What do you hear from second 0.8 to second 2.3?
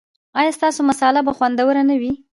مصاله به خوندوره نه وي؟